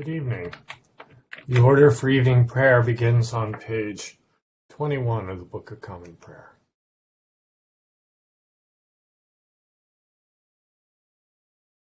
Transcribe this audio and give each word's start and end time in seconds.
Good 0.00 0.14
evening. 0.14 0.54
The 1.46 1.60
order 1.60 1.90
for 1.90 2.08
evening 2.08 2.46
prayer 2.46 2.82
begins 2.82 3.34
on 3.34 3.52
page 3.52 4.18
21 4.70 5.28
of 5.28 5.38
the 5.38 5.44
Book 5.44 5.70
of 5.72 5.82
Common 5.82 6.14
Prayer. 6.14 6.56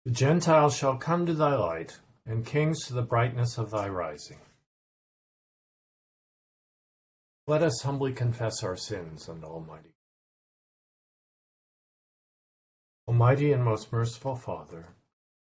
The 0.04 0.12
Gentiles 0.12 0.76
shall 0.76 0.96
come 0.98 1.26
to 1.26 1.34
thy 1.34 1.56
light, 1.56 1.98
and 2.24 2.46
kings 2.46 2.86
to 2.86 2.94
the 2.94 3.02
brightness 3.02 3.58
of 3.58 3.72
thy 3.72 3.88
rising. 3.88 4.38
Let 7.48 7.64
us 7.64 7.82
humbly 7.82 8.12
confess 8.12 8.62
our 8.62 8.76
sins 8.76 9.28
unto 9.28 9.48
Almighty. 9.48 9.96
Almighty 13.08 13.50
and 13.50 13.64
most 13.64 13.92
merciful 13.92 14.36
Father, 14.36 14.95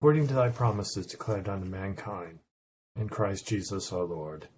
according 0.00 0.28
to 0.28 0.34
thy 0.34 0.48
promises 0.48 1.06
declared 1.06 1.48
unto 1.48 1.66
mankind, 1.66 2.38
in 2.96 3.08
Christ 3.08 3.48
Jesus 3.48 3.92
our 3.92 4.04
Lord. 4.04 4.48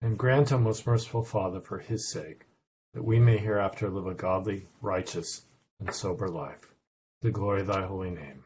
And 0.00 0.18
grant, 0.18 0.52
O 0.52 0.58
most 0.58 0.86
merciful 0.86 1.24
Father, 1.24 1.60
for 1.60 1.78
his 1.78 2.10
sake, 2.10 2.46
that 2.94 3.04
we 3.04 3.18
may 3.18 3.38
hereafter 3.38 3.90
live 3.90 4.06
a 4.06 4.14
godly, 4.14 4.66
righteous, 4.80 5.46
and 5.80 5.94
sober 5.94 6.28
life. 6.28 6.74
The 7.22 7.30
glory 7.30 7.62
of 7.62 7.66
thy 7.66 7.86
holy 7.86 8.10
name. 8.10 8.44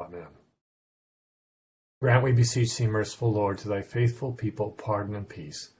Amen. 0.00 0.28
Grant, 2.00 2.24
we 2.24 2.32
beseech 2.32 2.76
thee, 2.76 2.86
merciful 2.86 3.32
Lord, 3.32 3.58
to 3.58 3.68
thy 3.68 3.82
faithful 3.82 4.32
people 4.32 4.70
pardon 4.70 5.14
and 5.14 5.28
peace, 5.28 5.70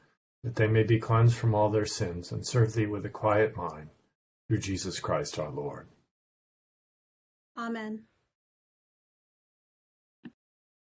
that 0.44 0.54
they 0.54 0.66
may 0.66 0.82
be 0.82 0.98
cleansed 0.98 1.36
from 1.36 1.54
all 1.54 1.70
their 1.70 1.86
sins 1.86 2.32
and 2.32 2.46
serve 2.46 2.72
thee 2.72 2.86
with 2.86 3.04
a 3.04 3.10
quiet 3.10 3.56
mind, 3.56 3.90
through 4.48 4.58
Jesus 4.58 5.00
Christ 5.00 5.38
our 5.38 5.50
Lord. 5.50 5.88
Amen. 7.56 8.04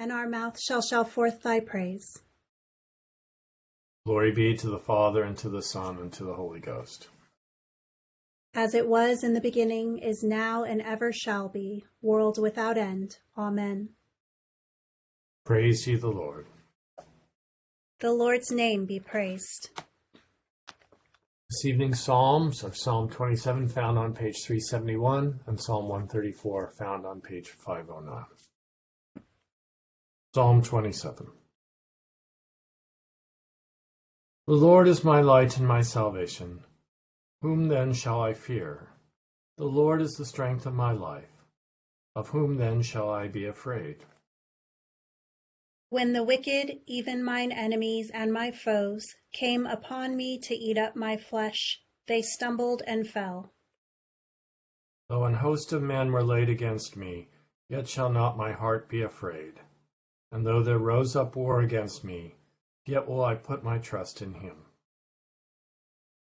And 0.00 0.10
our 0.10 0.28
mouth 0.28 0.58
shall 0.60 0.82
shout 0.82 1.10
forth 1.10 1.42
thy 1.42 1.60
praise. 1.60 2.22
Glory 4.06 4.32
be 4.32 4.56
to 4.56 4.66
the 4.66 4.78
Father, 4.78 5.22
and 5.22 5.36
to 5.38 5.48
the 5.48 5.62
Son, 5.62 5.98
and 5.98 6.12
to 6.14 6.24
the 6.24 6.34
Holy 6.34 6.58
Ghost 6.58 7.08
as 8.54 8.74
it 8.74 8.88
was 8.88 9.22
in 9.22 9.34
the 9.34 9.40
beginning, 9.40 9.98
is 9.98 10.24
now, 10.24 10.64
and 10.64 10.82
ever 10.82 11.12
shall 11.12 11.48
be, 11.48 11.84
world 12.02 12.38
without 12.40 12.76
end. 12.76 13.18
Amen. 13.38 13.90
Praise 15.44 15.86
ye 15.86 15.96
the 15.96 16.08
Lord. 16.08 16.46
The 18.00 18.12
Lord's 18.12 18.50
name 18.50 18.86
be 18.86 18.98
praised. 18.98 19.70
This 21.48 21.64
evening's 21.64 22.00
Psalms 22.00 22.64
are 22.64 22.72
Psalm 22.72 23.08
27 23.08 23.68
found 23.68 23.98
on 23.98 24.14
page 24.14 24.36
371 24.44 25.40
and 25.46 25.60
Psalm 25.60 25.88
134 25.88 26.72
found 26.78 27.04
on 27.04 27.20
page 27.20 27.48
509. 27.48 28.24
Psalm 30.32 30.62
27 30.62 31.26
The 34.46 34.54
Lord 34.54 34.86
is 34.86 35.02
my 35.02 35.20
light 35.20 35.56
and 35.56 35.66
my 35.66 35.80
salvation. 35.82 36.60
Whom 37.42 37.66
then 37.66 37.92
shall 37.92 38.22
I 38.22 38.34
fear? 38.34 38.90
The 39.56 39.64
Lord 39.64 40.00
is 40.00 40.12
the 40.12 40.24
strength 40.24 40.66
of 40.66 40.74
my 40.74 40.92
life. 40.92 41.32
Of 42.14 42.28
whom 42.28 42.58
then 42.58 42.80
shall 42.80 43.10
I 43.10 43.26
be 43.26 43.44
afraid? 43.44 44.04
When 45.88 46.12
the 46.12 46.22
wicked, 46.22 46.78
even 46.86 47.24
mine 47.24 47.50
enemies 47.50 48.08
and 48.14 48.32
my 48.32 48.52
foes, 48.52 49.04
came 49.32 49.66
upon 49.66 50.16
me 50.16 50.38
to 50.42 50.54
eat 50.54 50.78
up 50.78 50.94
my 50.94 51.16
flesh, 51.16 51.80
they 52.06 52.22
stumbled 52.22 52.82
and 52.86 53.08
fell. 53.08 53.52
Though 55.08 55.24
an 55.24 55.34
host 55.34 55.72
of 55.72 55.82
men 55.82 56.12
were 56.12 56.22
laid 56.22 56.48
against 56.48 56.96
me, 56.96 57.30
yet 57.68 57.88
shall 57.88 58.10
not 58.10 58.36
my 58.36 58.52
heart 58.52 58.88
be 58.88 59.02
afraid. 59.02 59.54
And 60.32 60.46
though 60.46 60.62
there 60.62 60.78
rose 60.78 61.16
up 61.16 61.34
war 61.34 61.60
against 61.60 62.04
me, 62.04 62.36
yet 62.86 63.08
will 63.08 63.24
I 63.24 63.34
put 63.34 63.64
my 63.64 63.78
trust 63.78 64.22
in 64.22 64.34
him. 64.34 64.66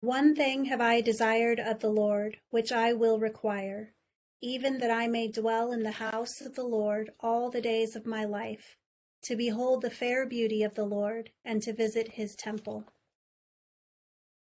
One 0.01 0.33
thing 0.33 0.65
have 0.65 0.79
I 0.79 1.01
desired 1.01 1.59
of 1.59 1.79
the 1.79 1.89
Lord, 1.89 2.37
which 2.49 2.71
I 2.71 2.93
will 2.93 3.19
require, 3.19 3.93
even 4.41 4.77
that 4.77 4.91
I 4.91 5.07
may 5.07 5.27
dwell 5.27 5.73
in 5.73 5.83
the 5.83 5.91
house 5.91 6.39
of 6.39 6.55
the 6.55 6.63
Lord 6.63 7.09
all 7.19 7.49
the 7.49 7.61
days 7.61 7.97
of 7.97 8.05
my 8.05 8.23
life, 8.23 8.77
to 9.23 9.35
behold 9.35 9.81
the 9.81 9.89
fair 9.89 10.25
beauty 10.25 10.63
of 10.63 10.75
the 10.75 10.85
Lord, 10.85 11.31
and 11.43 11.61
to 11.63 11.73
visit 11.73 12.13
his 12.13 12.35
temple. 12.35 12.85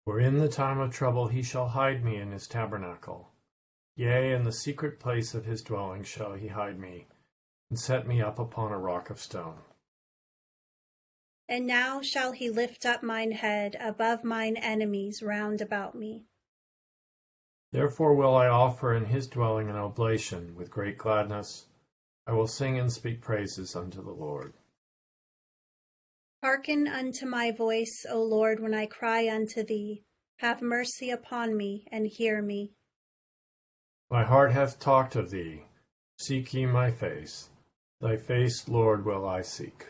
For 0.06 0.20
in 0.20 0.40
the 0.40 0.50
time 0.50 0.80
of 0.80 0.92
trouble 0.92 1.28
he 1.28 1.44
shall 1.44 1.68
hide 1.68 2.04
me 2.04 2.18
in 2.18 2.32
his 2.32 2.48
tabernacle. 2.48 3.32
Yea, 3.96 4.34
in 4.34 4.44
the 4.44 4.52
secret 4.52 5.00
place 5.00 5.36
of 5.36 5.46
his 5.46 5.62
dwelling 5.62 6.04
shall 6.04 6.34
he 6.34 6.48
hide 6.48 6.80
me, 6.80 7.08
and 7.70 7.80
set 7.80 8.08
me 8.08 8.22
up 8.22 8.40
upon 8.40 8.72
a 8.72 8.78
rock 8.78 9.10
of 9.10 9.20
stone. 9.20 9.58
And 11.48 11.68
now 11.68 12.02
shall 12.02 12.32
he 12.32 12.50
lift 12.50 12.86
up 12.86 13.04
mine 13.04 13.32
head 13.32 13.76
above 13.80 14.24
mine 14.24 14.58
enemies 14.58 15.22
round 15.22 15.62
about 15.62 15.96
me. 15.96 16.24
Therefore 17.72 18.16
will 18.16 18.36
I 18.36 18.48
offer 18.48 18.96
in 18.96 19.06
his 19.06 19.28
dwelling 19.28 19.70
an 19.70 19.76
oblation 19.76 20.56
with 20.56 20.72
great 20.72 20.98
gladness. 20.98 21.66
I 22.26 22.32
will 22.34 22.48
sing 22.48 22.80
and 22.80 22.92
speak 22.92 23.22
praises 23.22 23.76
unto 23.76 24.02
the 24.02 24.14
Lord. 24.14 24.54
Hearken 26.42 26.88
unto 26.88 27.26
my 27.26 27.52
voice, 27.52 28.06
O 28.10 28.22
Lord, 28.24 28.60
when 28.60 28.74
I 28.74 28.86
cry 28.86 29.30
unto 29.30 29.64
thee. 29.64 30.04
Have 30.40 30.62
mercy 30.62 31.10
upon 31.10 31.56
me, 31.56 31.88
and 31.92 32.08
hear 32.08 32.42
me. 32.42 32.74
My 34.10 34.24
heart 34.24 34.52
hath 34.52 34.80
talked 34.80 35.16
of 35.16 35.32
thee. 35.32 35.64
Seek 36.18 36.54
ye 36.54 36.66
my 36.66 36.92
face. 36.92 37.50
Thy 38.06 38.18
face, 38.18 38.68
Lord, 38.68 39.04
will 39.04 39.28
I 39.28 39.42
seek. 39.42 39.88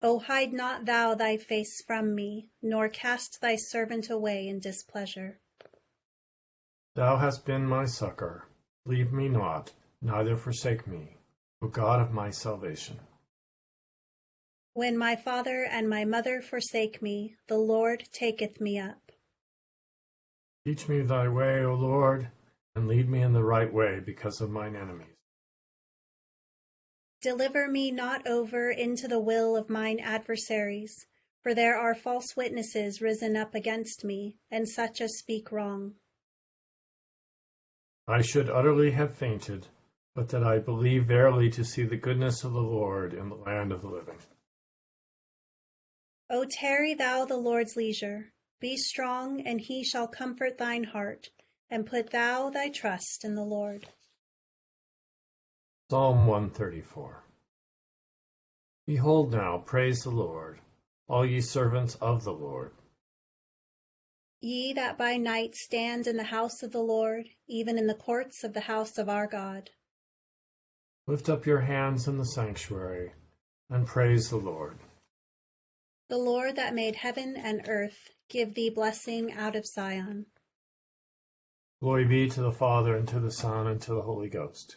O 0.00 0.20
hide 0.20 0.52
not 0.52 0.86
thou 0.86 1.16
thy 1.16 1.36
face 1.36 1.82
from 1.84 2.14
me, 2.14 2.50
nor 2.62 2.88
cast 2.88 3.40
thy 3.40 3.56
servant 3.56 4.10
away 4.10 4.46
in 4.46 4.60
displeasure. 4.60 5.40
Thou 6.94 7.16
hast 7.16 7.44
been 7.44 7.66
my 7.66 7.84
succor. 7.84 8.44
Leave 8.86 9.12
me 9.12 9.28
not, 9.28 9.72
neither 10.00 10.36
forsake 10.36 10.86
me, 10.86 11.16
O 11.62 11.66
God 11.66 12.00
of 12.00 12.12
my 12.12 12.30
salvation. 12.30 13.00
When 14.72 14.96
my 14.96 15.16
father 15.16 15.66
and 15.68 15.90
my 15.90 16.04
mother 16.04 16.40
forsake 16.40 17.02
me, 17.02 17.34
the 17.48 17.58
Lord 17.58 18.04
taketh 18.12 18.60
me 18.60 18.78
up. 18.78 19.10
Teach 20.64 20.88
me 20.88 21.00
thy 21.00 21.26
way, 21.26 21.64
O 21.64 21.74
Lord, 21.74 22.30
and 22.76 22.86
lead 22.86 23.08
me 23.08 23.20
in 23.20 23.32
the 23.32 23.42
right 23.42 23.74
way 23.74 23.98
because 23.98 24.40
of 24.40 24.48
mine 24.48 24.76
enemies. 24.76 25.19
Deliver 27.22 27.68
me 27.68 27.90
not 27.90 28.26
over 28.26 28.70
into 28.70 29.06
the 29.06 29.20
will 29.20 29.56
of 29.56 29.68
mine 29.68 30.00
adversaries, 30.00 31.06
for 31.42 31.54
there 31.54 31.76
are 31.76 31.94
false 31.94 32.34
witnesses 32.36 33.02
risen 33.02 33.36
up 33.36 33.54
against 33.54 34.04
me, 34.04 34.36
and 34.50 34.68
such 34.68 35.00
as 35.00 35.18
speak 35.18 35.52
wrong. 35.52 35.94
I 38.08 38.22
should 38.22 38.48
utterly 38.48 38.90
have 38.92 39.14
fainted, 39.14 39.66
but 40.14 40.30
that 40.30 40.42
I 40.42 40.58
believe 40.58 41.06
verily 41.06 41.50
to 41.50 41.64
see 41.64 41.84
the 41.84 41.96
goodness 41.96 42.42
of 42.42 42.52
the 42.52 42.60
Lord 42.60 43.12
in 43.12 43.28
the 43.28 43.36
land 43.36 43.70
of 43.70 43.82
the 43.82 43.88
living. 43.88 44.18
O 46.30 46.46
tarry 46.48 46.94
thou 46.94 47.24
the 47.24 47.36
Lord's 47.36 47.76
leisure. 47.76 48.32
Be 48.60 48.76
strong, 48.76 49.40
and 49.40 49.60
he 49.60 49.84
shall 49.84 50.08
comfort 50.08 50.58
thine 50.58 50.84
heart, 50.84 51.30
and 51.68 51.86
put 51.86 52.10
thou 52.10 52.50
thy 52.50 52.68
trust 52.68 53.24
in 53.24 53.34
the 53.34 53.44
Lord. 53.44 53.86
Psalm 55.90 56.18
hmm. 56.20 56.28
134 56.28 57.24
Behold 58.86 59.32
now, 59.32 59.58
praise 59.58 60.04
the 60.04 60.10
Lord, 60.10 60.60
all 61.08 61.26
ye 61.26 61.40
servants 61.40 61.96
of 61.96 62.22
the 62.22 62.32
Lord. 62.32 62.70
Ye 64.40 64.72
that 64.72 64.96
by 64.96 65.16
night 65.16 65.56
stand 65.56 66.06
in 66.06 66.16
the 66.16 66.22
house 66.22 66.62
of 66.62 66.70
the 66.70 66.78
Lord, 66.78 67.26
even 67.48 67.76
in 67.76 67.88
the 67.88 67.94
courts 67.94 68.44
of 68.44 68.52
the 68.52 68.62
house 68.62 68.98
of 68.98 69.08
our 69.08 69.26
God. 69.26 69.70
Lift 71.08 71.28
up 71.28 71.44
your 71.44 71.62
hands 71.62 72.06
in 72.06 72.18
the 72.18 72.24
sanctuary, 72.24 73.12
and 73.68 73.84
praise 73.84 74.30
the 74.30 74.36
Lord. 74.36 74.78
The 76.08 76.18
Lord 76.18 76.54
that 76.54 76.72
made 76.72 76.96
heaven 76.96 77.34
and 77.36 77.62
earth, 77.66 78.10
give 78.28 78.54
thee 78.54 78.70
blessing 78.70 79.32
out 79.32 79.56
of 79.56 79.66
Zion. 79.66 80.26
Glory 81.82 82.04
be 82.04 82.28
to 82.28 82.42
the 82.42 82.52
Father, 82.52 82.96
and 82.96 83.08
to 83.08 83.18
the 83.18 83.32
Son, 83.32 83.66
and 83.66 83.80
to 83.82 83.94
the 83.94 84.02
Holy 84.02 84.28
Ghost. 84.28 84.76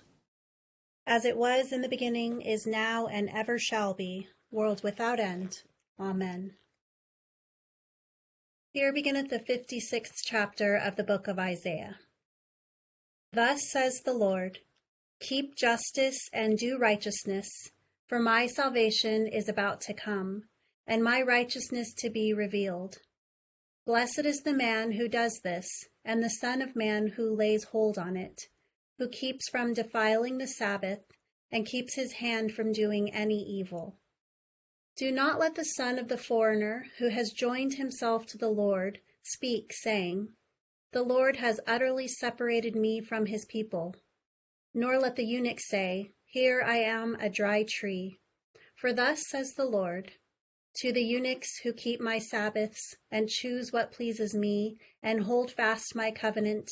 As 1.06 1.26
it 1.26 1.38
was 1.38 1.74
in 1.74 1.82
the 1.82 1.90
beginning, 1.90 2.42
is 2.42 2.66
now, 2.66 3.08
and 3.08 3.30
ever 3.30 3.60
shall 3.60 3.94
be, 3.94 4.30
world 4.52 4.84
without 4.84 5.20
end. 5.20 5.64
Amen. 6.00 6.56
Here 8.72 8.94
beginneth 8.94 9.30
the 9.30 9.40
fifty 9.40 9.80
sixth 9.80 10.22
chapter 10.24 10.76
of 10.76 10.96
the 10.96 11.04
book 11.04 11.28
of 11.28 11.38
Isaiah. 11.38 12.00
Thus 13.34 13.70
says 13.70 14.02
the 14.06 14.14
Lord 14.14 14.60
Keep 15.20 15.56
justice 15.56 16.30
and 16.32 16.58
do 16.58 16.78
righteousness, 16.78 17.50
for 18.08 18.20
my 18.20 18.48
salvation 18.48 19.28
is 19.28 19.50
about 19.50 19.82
to 19.82 19.94
come, 19.94 20.44
and 20.88 21.04
my 21.04 21.22
righteousness 21.22 21.94
to 21.98 22.10
be 22.10 22.34
revealed. 22.34 23.00
Blessed 23.86 24.26
is 24.26 24.42
the 24.42 24.54
man 24.54 24.94
who 24.94 25.10
does 25.10 25.42
this, 25.44 25.68
and 26.06 26.24
the 26.24 26.30
Son 26.30 26.62
of 26.62 26.76
Man 26.76 27.08
who 27.18 27.36
lays 27.36 27.66
hold 27.66 27.98
on 27.98 28.16
it 28.16 28.48
who 28.98 29.08
keeps 29.08 29.50
from 29.50 29.74
defiling 29.74 30.38
the 30.38 30.48
Sabbath 30.48 31.02
and 31.52 31.66
keeps 31.66 31.96
his 31.96 32.14
hand 32.14 32.52
from 32.52 32.72
doing 32.72 33.14
any 33.14 33.40
evil. 33.40 33.96
Do 34.96 35.12
not 35.12 35.40
let 35.40 35.56
the 35.56 35.66
son 35.66 35.98
of 35.98 36.08
the 36.08 36.18
foreigner 36.18 36.86
who 37.00 37.10
has 37.10 37.32
joined 37.32 37.76
himself 37.76 38.26
to 38.28 38.38
the 38.38 38.50
Lord 38.50 39.00
speak, 39.24 39.72
saying, 39.74 40.30
The 40.92 41.02
Lord 41.02 41.38
has 41.38 41.60
utterly 41.66 42.08
separated 42.08 42.76
me 42.76 43.02
from 43.02 43.26
his 43.26 43.46
people. 43.46 43.96
Nor 44.74 45.00
let 45.00 45.16
the 45.16 45.26
eunuch 45.26 45.60
say, 45.60 46.12
Here 46.26 46.62
I 46.62 46.78
am 46.78 47.16
a 47.20 47.30
dry 47.30 47.66
tree. 47.68 48.20
For 48.76 48.94
thus 48.94 49.24
says 49.28 49.54
the 49.54 49.66
Lord, 49.66 50.14
To 50.78 50.92
the 50.92 51.04
eunuchs 51.04 51.60
who 51.64 51.74
keep 51.74 52.00
my 52.00 52.20
Sabbaths, 52.20 52.96
and 53.12 53.30
choose 53.30 53.72
what 53.72 53.92
pleases 53.92 54.36
me, 54.36 54.78
and 55.02 55.24
hold 55.24 55.52
fast 55.52 55.96
my 55.96 56.12
covenant, 56.12 56.70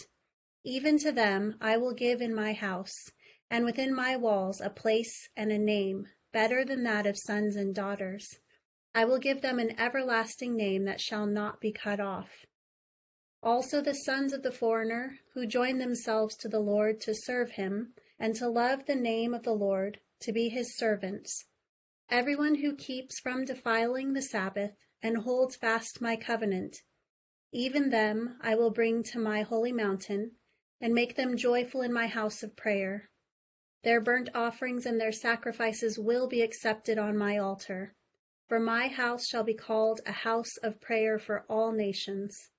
even 0.64 0.98
to 1.00 1.12
them 1.12 1.56
I 1.60 1.78
will 1.78 1.94
give 1.94 2.22
in 2.22 2.34
my 2.34 2.54
house, 2.54 3.12
and 3.50 3.66
within 3.66 3.94
my 3.94 4.16
walls 4.16 4.62
a 4.62 4.70
place 4.70 5.30
and 5.36 5.52
a 5.52 5.58
name 5.58 6.08
better 6.32 6.64
than 6.64 6.84
that 6.84 7.06
of 7.06 7.18
sons 7.18 7.56
and 7.56 7.76
daughters. 7.76 8.40
I 8.94 9.06
will 9.06 9.20
give 9.20 9.42
them 9.42 9.60
an 9.60 9.80
everlasting 9.80 10.56
name 10.56 10.86
that 10.86 11.02
shall 11.02 11.26
not 11.26 11.60
be 11.60 11.72
cut 11.72 12.00
off. 12.00 12.46
Also 13.44 13.82
the 13.82 13.94
sons 13.94 14.34
of 14.34 14.44
the 14.44 14.52
foreigner, 14.52 15.18
who 15.34 15.48
join 15.48 15.80
themselves 15.80 16.36
to 16.38 16.48
the 16.48 16.60
Lord 16.60 17.02
to 17.02 17.16
serve 17.16 17.52
him, 17.52 17.94
and 18.20 18.36
to 18.36 18.48
love 18.48 18.86
the 18.86 18.96
name 18.96 19.34
of 19.34 19.44
the 19.44 19.54
Lord, 19.54 20.00
to 20.22 20.32
be 20.32 20.50
his 20.50 20.78
servants. 20.78 21.46
Everyone 22.10 22.56
who 22.56 22.76
keeps 22.76 23.20
from 23.20 23.46
defiling 23.46 24.14
the 24.14 24.22
Sabbath, 24.22 24.72
and 25.02 25.18
holds 25.18 25.56
fast 25.56 26.02
my 26.02 26.16
covenant, 26.16 26.78
even 27.52 27.90
them 27.90 28.38
I 28.42 28.56
will 28.56 28.70
bring 28.70 29.04
to 29.04 29.20
my 29.20 29.42
holy 29.42 29.72
mountain, 29.72 30.32
and 30.82 30.94
make 30.94 31.16
them 31.16 31.38
joyful 31.38 31.82
in 31.82 31.94
my 31.94 32.08
house 32.08 32.44
of 32.44 32.56
prayer. 32.56 33.10
Their 33.84 34.02
burnt 34.02 34.30
offerings 34.36 34.86
and 34.86 35.00
their 35.00 35.12
sacrifices 35.12 35.98
will 35.98 36.28
be 36.28 36.42
accepted 36.42 36.98
on 36.98 37.18
my 37.18 37.38
altar. 37.38 37.94
For 38.48 38.60
my 38.60 38.88
house 38.88 39.28
shall 39.28 39.44
be 39.44 39.54
called 39.54 40.02
a 40.06 40.12
house 40.12 40.58
of 40.58 40.82
prayer 40.82 41.18
for 41.18 41.46
all 41.48 41.72
nations. 41.72 42.50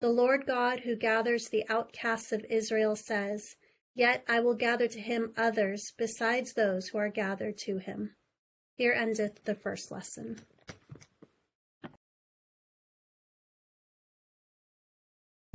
The 0.00 0.08
Lord 0.08 0.46
God 0.46 0.80
who 0.80 0.96
gathers 0.96 1.48
the 1.48 1.64
outcasts 1.68 2.32
of 2.32 2.44
Israel 2.48 2.96
says, 2.96 3.56
Yet 3.94 4.24
I 4.28 4.40
will 4.40 4.54
gather 4.54 4.88
to 4.88 5.00
him 5.00 5.32
others 5.36 5.92
besides 5.96 6.52
those 6.52 6.88
who 6.88 6.98
are 6.98 7.08
gathered 7.08 7.58
to 7.58 7.78
him. 7.78 8.14
Here 8.74 8.92
endeth 8.92 9.44
the 9.44 9.54
first 9.54 9.90
lesson. 9.90 10.40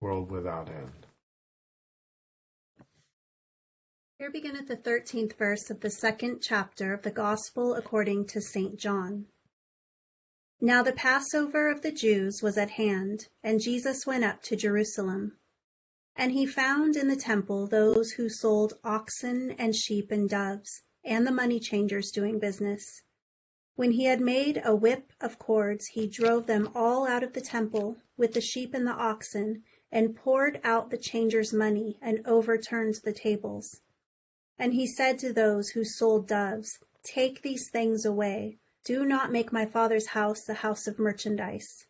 world 0.00 0.30
without 0.30 0.68
end. 0.68 1.06
Here 4.18 4.30
beginneth 4.30 4.68
the 4.68 4.76
thirteenth 4.76 5.36
verse 5.38 5.70
of 5.70 5.80
the 5.80 5.90
second 5.90 6.40
chapter 6.42 6.92
of 6.92 7.02
the 7.02 7.10
Gospel 7.10 7.74
according 7.74 8.26
to 8.28 8.40
St. 8.40 8.78
John. 8.78 9.26
Now 10.60 10.82
the 10.82 10.92
Passover 10.92 11.70
of 11.70 11.82
the 11.82 11.92
Jews 11.92 12.40
was 12.42 12.58
at 12.58 12.72
hand, 12.72 13.28
and 13.42 13.62
Jesus 13.62 14.06
went 14.06 14.24
up 14.24 14.42
to 14.42 14.56
Jerusalem. 14.56 15.38
And 16.16 16.32
he 16.32 16.44
found 16.44 16.96
in 16.96 17.08
the 17.08 17.16
temple 17.16 17.66
those 17.66 18.12
who 18.12 18.28
sold 18.28 18.74
oxen 18.84 19.54
and 19.58 19.74
sheep 19.74 20.10
and 20.10 20.28
doves, 20.28 20.82
and 21.02 21.26
the 21.26 21.32
money 21.32 21.58
changers 21.60 22.10
doing 22.10 22.38
business. 22.38 22.84
When 23.74 23.92
he 23.92 24.04
had 24.04 24.20
made 24.20 24.60
a 24.62 24.74
whip 24.74 25.12
of 25.20 25.38
cords, 25.38 25.86
he 25.94 26.06
drove 26.06 26.46
them 26.46 26.68
all 26.74 27.06
out 27.06 27.22
of 27.22 27.32
the 27.32 27.40
temple 27.40 27.96
with 28.18 28.34
the 28.34 28.42
sheep 28.42 28.74
and 28.74 28.86
the 28.86 28.92
oxen, 28.92 29.62
and 29.92 30.16
poured 30.16 30.60
out 30.62 30.90
the 30.90 30.98
changers' 30.98 31.52
money, 31.52 31.98
and 32.00 32.26
overturned 32.26 32.94
the 33.04 33.12
tables. 33.12 33.80
And 34.58 34.74
he 34.74 34.86
said 34.86 35.18
to 35.18 35.32
those 35.32 35.70
who 35.70 35.84
sold 35.84 36.28
doves, 36.28 36.78
Take 37.02 37.42
these 37.42 37.68
things 37.70 38.04
away. 38.04 38.58
Do 38.84 39.04
not 39.04 39.32
make 39.32 39.52
my 39.52 39.66
father's 39.66 40.08
house 40.08 40.48
a 40.48 40.54
house 40.54 40.86
of 40.86 40.98
merchandise. 40.98 41.86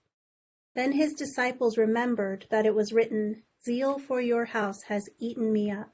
Then 0.74 0.92
his 0.92 1.14
disciples 1.14 1.76
remembered 1.76 2.46
that 2.50 2.66
it 2.66 2.74
was 2.74 2.92
written, 2.92 3.42
Zeal 3.64 3.98
for 3.98 4.20
your 4.20 4.46
house 4.46 4.82
has 4.84 5.08
eaten 5.18 5.52
me 5.52 5.70
up. 5.70 5.92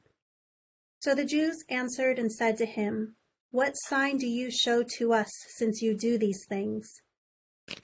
So 1.00 1.14
the 1.14 1.24
Jews 1.24 1.64
answered 1.68 2.18
and 2.18 2.32
said 2.32 2.56
to 2.58 2.66
him, 2.66 3.16
What 3.50 3.72
sign 3.72 4.18
do 4.18 4.26
you 4.26 4.50
show 4.50 4.82
to 4.98 5.12
us 5.12 5.30
since 5.56 5.82
you 5.82 5.96
do 5.96 6.18
these 6.18 6.44
things? 6.48 6.88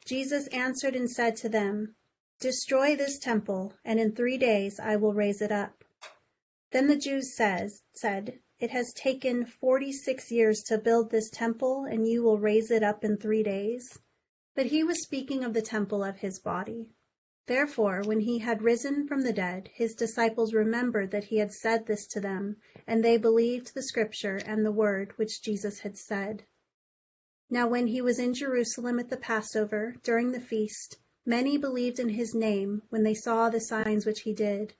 Jesus 0.04 0.46
answered 0.48 0.94
and 0.94 1.10
said 1.10 1.36
to 1.36 1.48
them, 1.48 1.94
Destroy 2.42 2.96
this 2.96 3.20
temple, 3.20 3.74
and 3.84 4.00
in 4.00 4.16
three 4.16 4.36
days 4.36 4.80
I 4.80 4.96
will 4.96 5.14
raise 5.14 5.40
it 5.40 5.52
up. 5.52 5.84
Then 6.72 6.88
the 6.88 6.96
Jews 6.96 7.36
says, 7.36 7.84
said, 7.94 8.40
It 8.58 8.72
has 8.72 8.92
taken 8.92 9.46
forty 9.46 9.92
six 9.92 10.32
years 10.32 10.60
to 10.64 10.76
build 10.76 11.12
this 11.12 11.30
temple, 11.30 11.84
and 11.88 12.08
you 12.08 12.24
will 12.24 12.40
raise 12.40 12.72
it 12.72 12.82
up 12.82 13.04
in 13.04 13.16
three 13.16 13.44
days. 13.44 14.00
But 14.56 14.66
he 14.66 14.82
was 14.82 15.04
speaking 15.04 15.44
of 15.44 15.54
the 15.54 15.62
temple 15.62 16.02
of 16.02 16.16
his 16.16 16.40
body. 16.40 16.88
Therefore, 17.46 18.02
when 18.04 18.22
he 18.22 18.40
had 18.40 18.60
risen 18.60 19.06
from 19.06 19.20
the 19.20 19.32
dead, 19.32 19.70
his 19.72 19.94
disciples 19.94 20.52
remembered 20.52 21.12
that 21.12 21.26
he 21.26 21.36
had 21.38 21.52
said 21.52 21.86
this 21.86 22.08
to 22.08 22.20
them, 22.20 22.56
and 22.88 23.04
they 23.04 23.18
believed 23.18 23.72
the 23.72 23.84
scripture 23.84 24.40
and 24.44 24.66
the 24.66 24.72
word 24.72 25.12
which 25.14 25.44
Jesus 25.44 25.78
had 25.82 25.96
said. 25.96 26.42
Now, 27.48 27.68
when 27.68 27.86
he 27.86 28.02
was 28.02 28.18
in 28.18 28.34
Jerusalem 28.34 28.98
at 28.98 29.10
the 29.10 29.16
Passover, 29.16 29.94
during 30.02 30.32
the 30.32 30.40
feast, 30.40 30.96
Many 31.24 31.56
believed 31.56 32.00
in 32.00 32.10
his 32.10 32.34
name 32.34 32.82
when 32.90 33.04
they 33.04 33.14
saw 33.14 33.48
the 33.48 33.60
signs 33.60 34.04
which 34.04 34.22
he 34.22 34.32
did. 34.32 34.74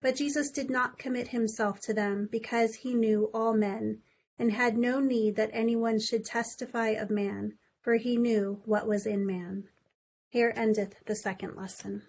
But 0.00 0.16
Jesus 0.16 0.50
did 0.50 0.70
not 0.70 0.98
commit 0.98 1.28
himself 1.28 1.80
to 1.80 1.94
them 1.94 2.28
because 2.30 2.76
he 2.76 2.94
knew 2.94 3.30
all 3.34 3.54
men 3.54 4.00
and 4.38 4.52
had 4.52 4.76
no 4.76 5.00
need 5.00 5.36
that 5.36 5.50
anyone 5.52 5.98
should 6.00 6.24
testify 6.24 6.88
of 6.88 7.10
man, 7.10 7.54
for 7.82 7.96
he 7.96 8.16
knew 8.16 8.60
what 8.64 8.88
was 8.88 9.06
in 9.06 9.26
man. 9.26 9.64
Here 10.28 10.52
endeth 10.56 11.04
the 11.06 11.14
second 11.14 11.54
lesson. 11.54 12.02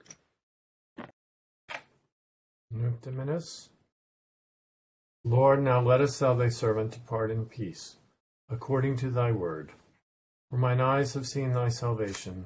Nunc 2.72 3.01
Dimittis. 3.01 3.70
Lord, 5.24 5.63
now 5.63 5.82
lettest 5.82 6.20
thou 6.20 6.34
thy 6.34 6.50
servant 6.50 6.91
depart 6.91 7.32
in 7.32 7.46
peace, 7.46 7.98
according 8.50 8.98
to 8.98 9.10
thy 9.10 9.32
word. 9.32 9.72
For 10.50 10.58
mine 10.58 10.82
eyes 10.82 11.13
have 11.13 11.27
seen 11.27 11.53
thy 11.53 11.70
salvation, 11.70 12.46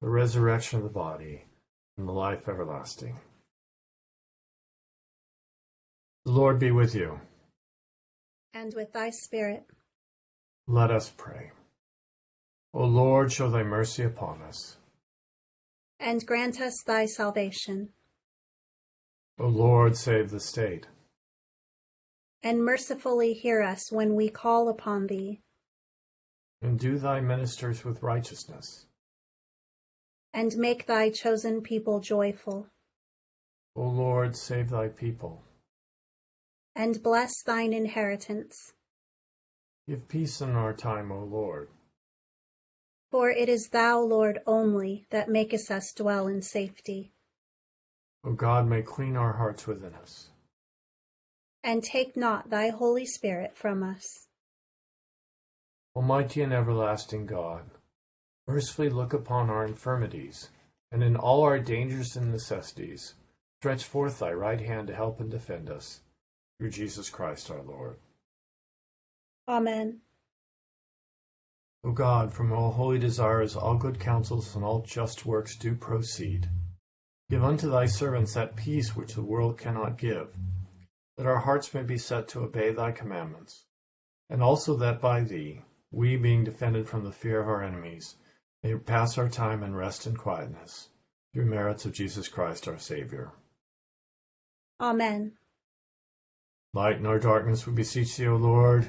the 0.00 0.08
resurrection 0.08 0.78
of 0.78 0.84
the 0.84 0.90
body, 0.90 1.44
and 1.96 2.08
the 2.08 2.12
life 2.12 2.48
everlasting. 2.48 3.18
The 6.24 6.32
Lord 6.32 6.58
be 6.58 6.70
with 6.70 6.94
you. 6.94 7.20
And 8.52 8.72
with 8.74 8.92
thy 8.92 9.10
spirit. 9.10 9.64
Let 10.66 10.90
us 10.90 11.10
pray. 11.10 11.52
O 12.72 12.84
Lord, 12.84 13.30
show 13.30 13.50
thy 13.50 13.62
mercy 13.62 14.02
upon 14.02 14.42
us. 14.42 14.78
And 16.00 16.24
grant 16.26 16.60
us 16.60 16.82
thy 16.86 17.06
salvation. 17.06 17.90
O 19.38 19.46
Lord, 19.46 19.96
save 19.96 20.30
the 20.30 20.40
state. 20.40 20.86
And 22.42 22.64
mercifully 22.64 23.32
hear 23.32 23.62
us 23.62 23.90
when 23.90 24.14
we 24.14 24.28
call 24.28 24.68
upon 24.68 25.06
thee. 25.06 25.40
And 26.62 26.78
do 26.78 26.98
thy 26.98 27.20
ministers 27.20 27.84
with 27.84 28.02
righteousness. 28.02 28.86
And 30.34 30.56
make 30.56 30.86
thy 30.86 31.10
chosen 31.10 31.62
people 31.62 32.00
joyful. 32.00 32.66
O 33.76 33.82
Lord, 33.82 34.36
save 34.36 34.68
thy 34.68 34.88
people. 34.88 35.42
And 36.74 37.00
bless 37.02 37.32
thine 37.44 37.72
inheritance. 37.72 38.72
Give 39.88 40.08
peace 40.08 40.40
in 40.40 40.50
our 40.50 40.72
time, 40.72 41.12
O 41.12 41.22
Lord. 41.22 41.68
For 43.12 43.30
it 43.30 43.48
is 43.48 43.68
thou, 43.68 44.00
Lord, 44.00 44.40
only 44.44 45.06
that 45.10 45.28
makest 45.28 45.70
us 45.70 45.92
dwell 45.92 46.26
in 46.26 46.42
safety. 46.42 47.12
O 48.24 48.32
God, 48.32 48.66
may 48.66 48.82
clean 48.82 49.16
our 49.16 49.34
hearts 49.34 49.68
within 49.68 49.94
us. 49.94 50.30
And 51.62 51.84
take 51.84 52.16
not 52.16 52.50
thy 52.50 52.70
Holy 52.70 53.06
Spirit 53.06 53.56
from 53.56 53.84
us. 53.84 54.26
Almighty 55.94 56.42
and 56.42 56.52
everlasting 56.52 57.26
God, 57.26 57.70
mercifully 58.46 58.90
look 58.90 59.12
upon 59.12 59.50
our 59.50 59.64
infirmities, 59.64 60.50
and 60.92 61.02
in 61.02 61.16
all 61.16 61.42
our 61.42 61.58
dangers 61.58 62.16
and 62.16 62.30
necessities, 62.30 63.14
stretch 63.60 63.84
forth 63.84 64.18
thy 64.18 64.32
right 64.32 64.60
hand 64.60 64.86
to 64.88 64.94
help 64.94 65.20
and 65.20 65.30
defend 65.30 65.70
us. 65.70 66.00
Through 66.58 66.70
Jesus 66.70 67.10
Christ 67.10 67.50
our 67.50 67.62
Lord. 67.62 67.96
Amen. 69.48 70.00
O 71.82 71.92
God, 71.92 72.32
from 72.32 72.52
all 72.52 72.70
holy 72.70 72.98
desires, 72.98 73.56
all 73.56 73.76
good 73.76 73.98
counsels, 73.98 74.54
and 74.54 74.64
all 74.64 74.80
just 74.80 75.26
works 75.26 75.56
do 75.56 75.74
proceed. 75.74 76.48
Give 77.28 77.44
unto 77.44 77.68
thy 77.68 77.86
servants 77.86 78.34
that 78.34 78.56
peace 78.56 78.94
which 78.94 79.14
the 79.14 79.22
world 79.22 79.58
cannot 79.58 79.98
give, 79.98 80.28
that 81.16 81.26
our 81.26 81.40
hearts 81.40 81.74
may 81.74 81.82
be 81.82 81.98
set 81.98 82.28
to 82.28 82.40
obey 82.44 82.72
thy 82.72 82.92
commandments, 82.92 83.64
and 84.30 84.42
also 84.42 84.76
that 84.76 85.00
by 85.00 85.22
thee, 85.22 85.62
we, 85.90 86.16
being 86.16 86.44
defended 86.44 86.88
from 86.88 87.04
the 87.04 87.12
fear 87.12 87.40
of 87.40 87.48
our 87.48 87.62
enemies, 87.62 88.16
may 88.64 88.74
pass 88.76 89.18
our 89.18 89.28
time 89.28 89.62
in 89.62 89.74
rest 89.74 90.06
and 90.06 90.18
quietness, 90.18 90.88
through 91.32 91.44
merits 91.44 91.84
of 91.84 91.92
Jesus 91.92 92.28
Christ 92.28 92.66
our 92.66 92.78
Saviour. 92.78 93.34
Amen. 94.80 95.32
Lighten 96.72 97.06
our 97.06 97.18
darkness, 97.18 97.66
we 97.66 97.74
beseech 97.74 98.16
thee, 98.16 98.26
O 98.26 98.36
Lord. 98.36 98.88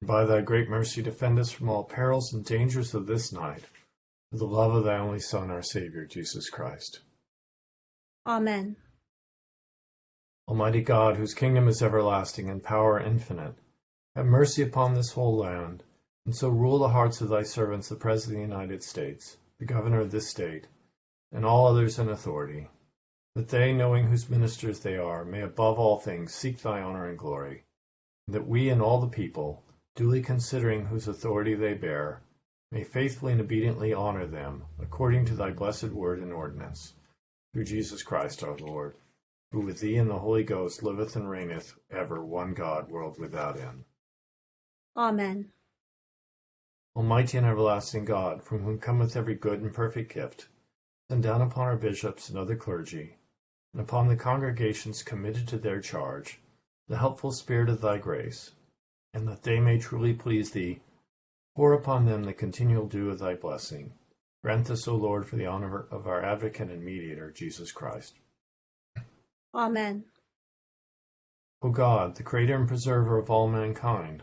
And 0.00 0.08
by 0.08 0.24
thy 0.24 0.40
great 0.40 0.68
mercy 0.68 1.02
defend 1.02 1.38
us 1.40 1.50
from 1.50 1.68
all 1.68 1.82
perils 1.82 2.32
and 2.32 2.44
dangers 2.44 2.94
of 2.94 3.06
this 3.06 3.32
night, 3.32 3.64
for 4.30 4.38
the 4.38 4.46
love 4.46 4.74
of 4.74 4.84
thy 4.84 4.98
only 4.98 5.20
Son, 5.20 5.50
our 5.50 5.62
Saviour, 5.62 6.04
Jesus 6.06 6.48
Christ. 6.48 7.00
Amen. 8.26 8.76
Almighty 10.46 10.82
God, 10.82 11.16
whose 11.16 11.34
kingdom 11.34 11.68
is 11.68 11.82
everlasting 11.82 12.48
and 12.48 12.62
power 12.62 13.00
infinite, 13.00 13.56
have 14.14 14.26
mercy 14.26 14.62
upon 14.62 14.94
this 14.94 15.12
whole 15.12 15.36
land, 15.36 15.82
and 16.26 16.34
so 16.34 16.48
rule 16.48 16.78
the 16.78 16.88
hearts 16.88 17.20
of 17.20 17.28
thy 17.28 17.42
servants, 17.42 17.88
the 17.88 17.96
President 17.96 18.42
of 18.42 18.48
the 18.48 18.54
United 18.54 18.82
States, 18.82 19.36
the 19.58 19.66
Governor 19.66 20.00
of 20.00 20.10
this 20.10 20.28
state, 20.28 20.66
and 21.32 21.44
all 21.44 21.66
others 21.66 21.98
in 21.98 22.08
authority, 22.08 22.68
that 23.34 23.48
they, 23.48 23.72
knowing 23.72 24.06
whose 24.06 24.30
ministers 24.30 24.80
they 24.80 24.96
are, 24.96 25.24
may 25.24 25.42
above 25.42 25.78
all 25.78 25.98
things 25.98 26.32
seek 26.32 26.62
thy 26.62 26.80
honor 26.80 27.08
and 27.08 27.18
glory, 27.18 27.64
and 28.26 28.34
that 28.34 28.46
we 28.46 28.70
and 28.70 28.80
all 28.80 29.00
the 29.00 29.08
people, 29.08 29.62
duly 29.96 30.22
considering 30.22 30.86
whose 30.86 31.08
authority 31.08 31.54
they 31.54 31.74
bear, 31.74 32.22
may 32.72 32.84
faithfully 32.84 33.32
and 33.32 33.40
obediently 33.40 33.92
honor 33.92 34.26
them, 34.26 34.64
according 34.80 35.24
to 35.26 35.34
thy 35.34 35.50
blessed 35.50 35.90
word 35.90 36.20
and 36.20 36.32
ordinance, 36.32 36.94
through 37.52 37.64
Jesus 37.64 38.02
Christ 38.02 38.42
our 38.42 38.56
Lord, 38.56 38.94
who 39.52 39.60
with 39.60 39.80
thee 39.80 39.96
and 39.96 40.10
the 40.10 40.18
Holy 40.18 40.42
Ghost 40.42 40.82
liveth 40.82 41.14
and 41.16 41.28
reigneth 41.28 41.74
ever 41.90 42.24
one 42.24 42.54
God, 42.54 42.88
world 42.88 43.18
without 43.18 43.58
end. 43.58 43.84
Amen. 44.96 45.50
Almighty 46.96 47.38
and 47.38 47.46
everlasting 47.46 48.04
God, 48.04 48.42
from 48.42 48.62
whom 48.62 48.78
cometh 48.78 49.16
every 49.16 49.34
good 49.34 49.60
and 49.60 49.72
perfect 49.72 50.14
gift, 50.14 50.48
send 51.10 51.24
down 51.24 51.42
upon 51.42 51.64
our 51.64 51.76
bishops 51.76 52.28
and 52.28 52.38
other 52.38 52.54
clergy, 52.54 53.16
and 53.72 53.82
upon 53.82 54.06
the 54.06 54.16
congregations 54.16 55.02
committed 55.02 55.48
to 55.48 55.58
their 55.58 55.80
charge, 55.80 56.38
the 56.86 56.98
helpful 56.98 57.32
spirit 57.32 57.68
of 57.68 57.80
thy 57.80 57.98
grace, 57.98 58.52
and 59.12 59.26
that 59.26 59.42
they 59.42 59.58
may 59.58 59.78
truly 59.78 60.14
please 60.14 60.52
thee, 60.52 60.80
pour 61.56 61.72
upon 61.72 62.06
them 62.06 62.22
the 62.22 62.32
continual 62.32 62.86
dew 62.86 63.10
of 63.10 63.18
thy 63.18 63.34
blessing. 63.34 63.92
Grant 64.44 64.66
this, 64.66 64.86
O 64.86 64.94
Lord, 64.94 65.26
for 65.26 65.36
the 65.36 65.46
honor 65.46 65.86
of 65.90 66.06
our 66.06 66.22
advocate 66.22 66.70
and 66.70 66.84
mediator, 66.84 67.30
Jesus 67.30 67.72
Christ. 67.72 68.14
Amen. 69.54 70.04
O 71.62 71.70
God, 71.70 72.16
the 72.16 72.22
creator 72.22 72.54
and 72.54 72.68
preserver 72.68 73.18
of 73.18 73.30
all 73.30 73.48
mankind, 73.48 74.22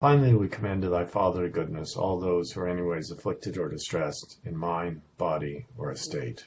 Finally, 0.00 0.34
we 0.34 0.48
commend 0.48 0.80
to 0.80 0.88
thy 0.88 1.04
fatherly 1.04 1.50
goodness 1.50 1.94
all 1.94 2.18
those 2.18 2.52
who 2.52 2.60
are 2.62 2.68
anyways 2.68 3.10
afflicted 3.10 3.58
or 3.58 3.68
distressed 3.68 4.38
in 4.46 4.56
mind, 4.56 5.02
body, 5.18 5.66
or 5.76 5.92
estate. 5.92 6.46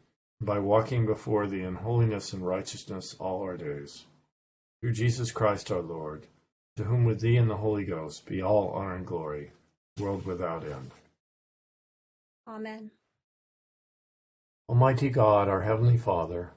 by 0.43 0.57
walking 0.57 1.05
before 1.05 1.45
thee 1.45 1.61
in 1.61 1.75
holiness 1.75 2.33
and 2.33 2.45
righteousness 2.45 3.15
all 3.19 3.43
our 3.43 3.55
days. 3.55 4.05
Through 4.81 4.93
Jesus 4.93 5.31
Christ 5.31 5.71
our 5.71 5.81
Lord, 5.81 6.25
to 6.77 6.83
whom 6.83 7.05
with 7.05 7.21
thee 7.21 7.37
and 7.37 7.47
the 7.47 7.57
Holy 7.57 7.85
Ghost 7.85 8.25
be 8.25 8.41
all 8.41 8.69
honor 8.69 8.95
and 8.95 9.05
glory, 9.05 9.51
world 9.99 10.25
without 10.25 10.63
end. 10.63 10.91
Amen. 12.47 12.89
Almighty 14.67 15.09
God, 15.09 15.47
our 15.47 15.61
heavenly 15.61 15.97
Father, 15.97 16.53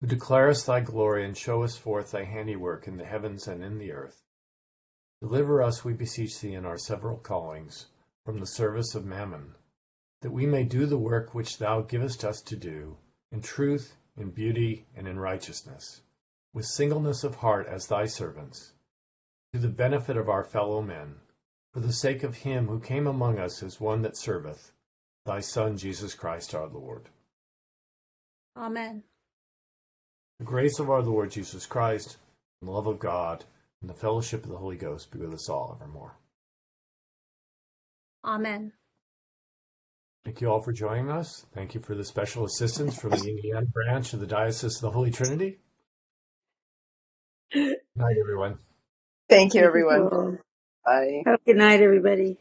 who 0.00 0.06
declarest 0.06 0.66
thy 0.66 0.78
glory 0.78 1.24
and 1.24 1.36
showest 1.36 1.80
forth 1.80 2.12
thy 2.12 2.22
handiwork 2.22 2.86
in 2.86 2.98
the 2.98 3.04
heavens 3.04 3.48
and 3.48 3.64
in 3.64 3.78
the 3.78 3.90
earth, 3.90 4.22
deliver 5.20 5.60
us, 5.60 5.84
we 5.84 5.92
beseech 5.92 6.38
thee, 6.40 6.54
in 6.54 6.64
our 6.64 6.78
several 6.78 7.16
callings 7.16 7.86
from 8.24 8.38
the 8.38 8.46
service 8.46 8.94
of 8.94 9.04
mammon, 9.04 9.54
that 10.22 10.30
we 10.30 10.46
may 10.46 10.62
do 10.62 10.86
the 10.86 10.98
work 10.98 11.34
which 11.34 11.58
thou 11.58 11.80
givest 11.80 12.24
us 12.24 12.40
to 12.40 12.54
do 12.54 12.96
in 13.34 13.40
truth, 13.40 13.96
in 14.16 14.30
beauty, 14.30 14.86
and 14.96 15.08
in 15.08 15.18
righteousness, 15.18 16.02
with 16.52 16.64
singleness 16.64 17.24
of 17.24 17.34
heart 17.34 17.66
as 17.66 17.88
thy 17.88 18.06
servants, 18.06 18.74
to 19.52 19.58
the 19.58 19.66
benefit 19.66 20.16
of 20.16 20.28
our 20.28 20.44
fellow 20.44 20.80
men, 20.80 21.16
for 21.72 21.80
the 21.80 21.92
sake 21.92 22.22
of 22.22 22.36
him 22.36 22.68
who 22.68 22.78
came 22.78 23.08
among 23.08 23.40
us 23.40 23.60
as 23.60 23.80
one 23.80 24.02
that 24.02 24.16
serveth, 24.16 24.70
thy 25.26 25.40
Son, 25.40 25.76
Jesus 25.76 26.14
Christ 26.14 26.54
our 26.54 26.68
Lord. 26.68 27.08
Amen. 28.56 29.02
The 30.38 30.44
grace 30.44 30.78
of 30.78 30.88
our 30.88 31.02
Lord 31.02 31.32
Jesus 31.32 31.66
Christ, 31.66 32.18
and 32.60 32.68
the 32.68 32.72
love 32.72 32.86
of 32.86 33.00
God, 33.00 33.44
and 33.80 33.90
the 33.90 33.94
fellowship 33.94 34.44
of 34.44 34.50
the 34.50 34.58
Holy 34.58 34.76
Ghost 34.76 35.10
be 35.10 35.18
with 35.18 35.34
us 35.34 35.48
all 35.48 35.76
evermore. 35.80 36.14
Amen. 38.24 38.72
Thank 40.24 40.40
you 40.40 40.48
all 40.48 40.62
for 40.62 40.72
joining 40.72 41.10
us. 41.10 41.44
Thank 41.52 41.74
you 41.74 41.80
for 41.80 41.94
the 41.94 42.04
special 42.04 42.46
assistance 42.46 42.98
from 42.98 43.10
the 43.10 43.28
Indiana 43.28 43.66
branch 43.66 44.14
of 44.14 44.20
the 44.20 44.26
Diocese 44.26 44.76
of 44.76 44.80
the 44.80 44.90
Holy 44.90 45.10
Trinity. 45.10 45.58
Good 47.52 47.76
night, 47.94 48.16
everyone. 48.18 48.58
Thank 49.28 49.52
you, 49.52 49.60
everyone. 49.60 50.38
Bye. 50.84 51.22
Have 51.26 51.40
a 51.40 51.44
good 51.46 51.56
night, 51.56 51.80
everybody. 51.80 52.38